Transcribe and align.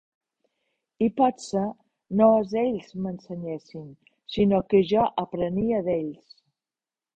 I 1.07 1.09
potser 1.19 1.65
no 2.21 2.29
és 2.45 2.55
ells 2.63 2.89
m'ensenyessin, 3.03 3.85
sinó 4.39 4.65
que 4.73 4.83
jo 4.95 5.07
aprenia 5.27 5.85
d'ells. 5.91 6.37